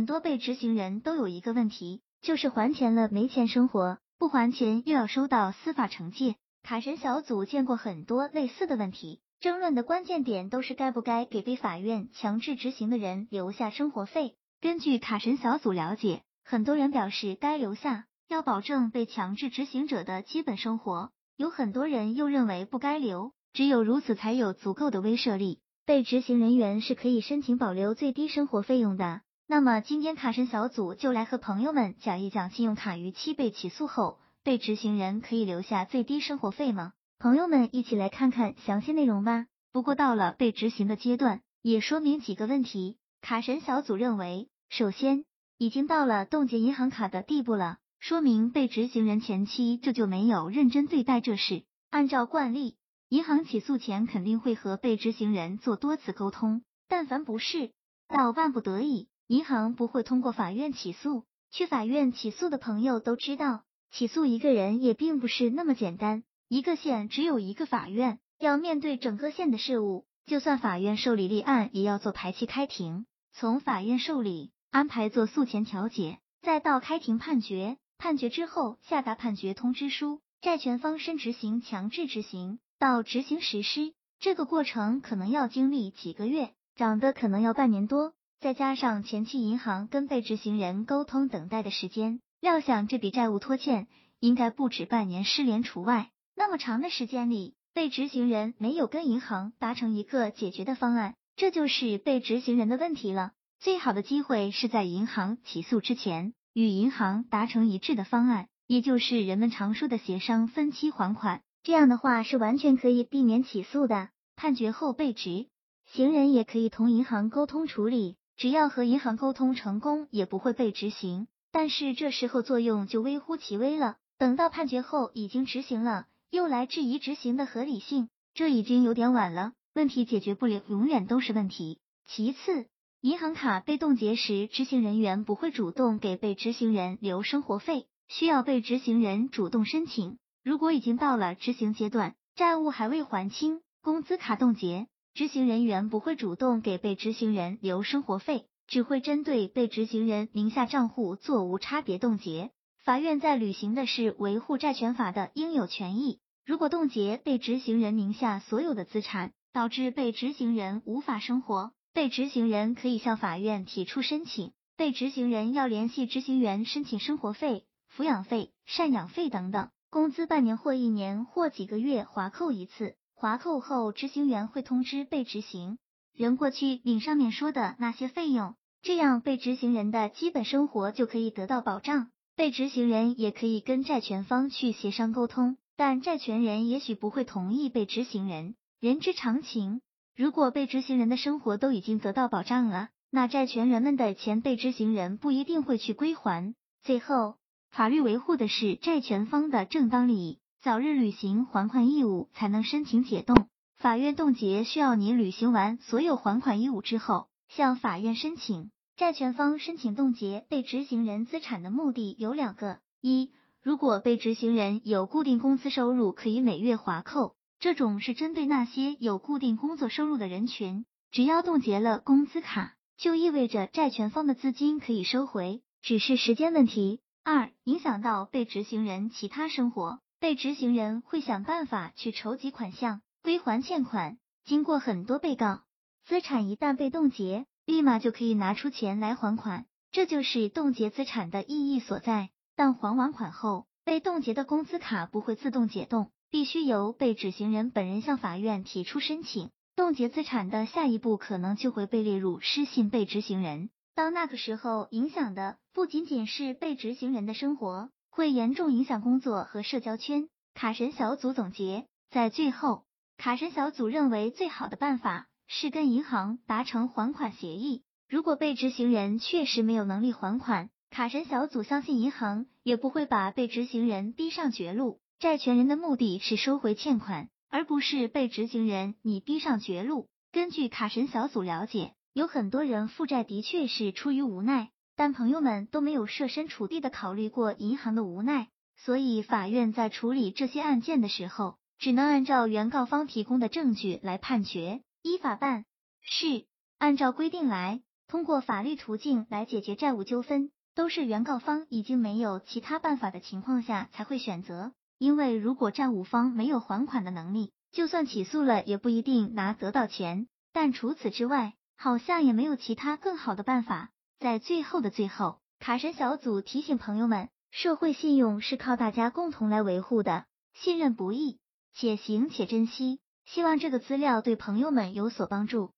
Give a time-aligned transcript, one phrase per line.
[0.00, 6.36] 很多被执行人都有一个问题，就是还钱了没钱生活，不还钱又要收到司法惩戒。
[6.62, 14.36] 卡神小组见过很多类似的问题，争论的关键点都是该不该给被法院强制执行的人留下生活费。
[14.62, 25.60] 根据卡神小组了解，很多人表示该留下，要保证被强制执行者的基本生活；有很多人又认为不该留，只有如此才有足够的威慑力。
[25.84, 29.20] 被执行人员是可以申请保留最低生活费用的。
[29.50, 36.92] 那么今天卡神小组就来和朋友们讲一讲，信用卡逾期被起诉后，被执行人可以留下最低生活费吗？
[37.18, 39.46] 朋友们一起来看看详细内容吧。
[39.72, 42.98] 不过到了被执行的阶段，也说明几个问题。
[43.22, 45.24] 卡神小组认为，首先
[45.58, 51.64] 已经到了冻结银行卡的地步了，说明被执行人前期这就没有认真对待这事。
[51.90, 52.76] 按照惯例。
[53.08, 57.72] 银行起诉前肯定会和被执行人做多次沟通，但凡不是
[58.06, 61.22] 到万不得已，银行不会通过法院起诉。
[61.52, 63.62] 去法院起诉的朋友都知道，
[63.92, 66.24] 起诉一个人也并不是那么简单。
[66.48, 82.58] 一个县只有一个法院，要面对整个县的事务，就算法院受理立案，也要做排期开庭，从法院受理安排做诉前调解，再到开庭判决，判决之后下达判决通知书，债权方申执行强制执行。
[82.80, 93.86] 到执行实施，这个过程可能要经历几个月，长的可能要半年多，再加上前期银行跟被执行人沟通等待的时间，料想这笔债务拖欠
[94.18, 96.08] 应该不止半年，失联除外。
[96.34, 103.32] 那么长的时间里，被执行人没有跟银行达成一个解决的方案，这就是被执行人的问题了。
[103.58, 111.42] 最好的机会是在银行起诉之前，与银行达成一致的方案，也就是人们常说的协商分期还款。
[111.62, 114.08] 这样的话是完全可以避免起诉的。
[114.34, 115.46] 判决后被执
[115.92, 121.28] 行人也可以同银行沟通处理，只要和银行沟通成功，也不会被执行。
[121.52, 123.96] 但是这时候作用就微乎其微了。
[124.16, 129.52] 等到判决后已经执行了，又来质疑执行的合理性，这已经有点晚了。
[129.74, 131.80] 问题解决不了，永远都是问题。
[132.06, 132.64] 其次，
[133.02, 140.16] 银行卡被冻结时，执行人员不会主动给被执行人留生活费，需要被执行人主动申请。
[140.42, 144.86] 如果已经到了执行阶段，债务还未还清，工资卡冻结，
[145.20, 152.52] 执行人员不会主动给被执行人留生活费，只会针对被执行人名下账户做无差别冻结。
[152.82, 156.20] 法院在履行的是维护债权法的应有权益。
[156.46, 169.68] 如果冻结被执行人名下所有的资产，导致被执行人无法生活，被执行人可以向法院提出申请，被执行人要联系执行员申请生活费、抚养费、赡养费等等。
[169.90, 175.76] 工资半年或一年或几个月划扣一次，划扣后执行员会通知被执行
[176.14, 182.08] 人过去领上面说的那些费用，这样被执行人的基本生活就可以得到保障。
[182.34, 188.54] 被执行人也可以跟债权方去协商沟通，但债权人也许不会同意被执行人。
[188.80, 189.82] 人之常情，
[190.16, 196.54] 如果被执行人的生活都已经得到保障了，那债权人们的钱被执行人不一定会去归还。
[196.82, 197.34] 最后。
[197.70, 203.46] 法律维护的是债权方的正当利益，早日履行还款义务才能申请解冻。
[203.78, 208.70] 法院冻结需要你履行完所有还款义务之后，向法院申请。
[208.94, 213.32] 债权方申请冻结被执行人资产的目的有两个：一，
[213.62, 220.84] 如果被执行人有固定工资收入，可以每月划扣，这种是针对那些有固定工作收入的人群。
[221.10, 227.00] 只要冻结了工资卡，就意味着债权方的资金可以收回，只是时间问题。
[227.24, 234.18] 二、影响到被执行人其他生活，被执行人会想办法去筹集款项归还欠款。
[234.44, 235.62] 经过很多被告，
[236.04, 242.28] 资产一旦被冻结，立马就可以拿出钱来还款，这就是冻结资产的意义所在。
[242.54, 249.48] 但还完款后，被冻结的工资卡不会自动解冻，必须由被执行人本人向法院提出申请。
[249.74, 253.70] 冻结资产的下一步可能就会被列入失信被执行人。
[253.94, 260.28] 到那个时候，影响的不仅仅是被执行人的生活，会严重影响工作和社交圈。
[260.52, 262.84] 卡神小组总结，在最后，
[263.16, 267.82] 卡神小组认为最好的办法是跟银行达成还款协议。
[268.08, 275.00] 如果被执行人确实没有能力还款，卡神小组相信银行也不会把被执行人逼上绝路。
[275.18, 280.08] 债权人的目的是收回欠款，而不是被执行人你逼上绝路。
[280.32, 281.94] 根据卡神小组了解。
[282.12, 295.64] 有很多人负债的确是出于无奈，但朋友们都没有设身处地的考虑过银行的无奈，所以法院在处理这些案件的时候，只能按照原告方提供的证据来判决，依法办
[296.02, 296.44] 事，
[296.76, 297.80] 按照规定来。
[298.08, 304.74] 通过法律途径来解决债务纠纷，都是原告方已经没有其他办法的情况下才会选择。
[304.98, 310.26] 因为如果债务方没有还款的能力，就算起诉了也不一定拿得到钱。
[310.52, 313.88] 但除此之外，好像也没有其他更好的办法。
[314.20, 321.38] 在最后的最后，卡神小组提醒朋友们，社会信用是靠大家共同来维护的，信任不易，
[321.72, 323.00] 且行且珍惜。
[323.24, 325.72] 希望这个资料对朋友们有所帮助。